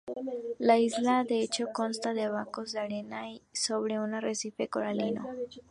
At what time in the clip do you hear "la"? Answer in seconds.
0.57-0.79